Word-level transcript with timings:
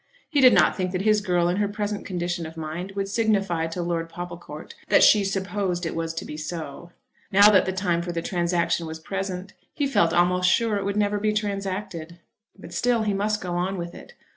He 0.31 0.41
did 0.41 0.53
not 0.53 0.75
think 0.75 0.93
that 0.93 1.03
his 1.03 1.21
girl 1.21 1.47
in 1.47 1.57
her 1.57 1.67
present 1.67 2.07
condition 2.07 2.47
of 2.47 2.57
mind 2.57 2.93
would 2.95 3.07
signify 3.07 3.67
to 3.67 3.83
Lord 3.83 4.09
Popplecourt 4.09 4.73
that 4.87 5.03
"she 5.03 5.23
supposed 5.23 5.85
it 5.85 5.93
was 5.95 6.11
to 6.15 6.25
be 6.25 6.37
so." 6.37 6.91
Now 7.31 7.51
that 7.51 7.67
the 7.67 7.71
time 7.71 8.01
for 8.01 8.11
the 8.11 8.23
transaction 8.23 8.87
was 8.87 8.99
present 8.99 9.53
he 9.75 9.85
felt 9.85 10.11
almost 10.11 10.49
sure 10.49 10.75
it 10.77 10.85
would 10.85 10.97
never 10.97 11.19
be 11.19 11.33
transacted. 11.33 12.17
But 12.57 12.73
still 12.73 13.03
he 13.03 13.13
must 13.13 13.41
go 13.41 13.53
on 13.53 13.77
with 13.77 13.93
it. 13.93 14.15